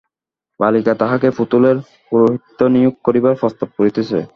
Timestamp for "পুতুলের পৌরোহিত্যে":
1.37-2.65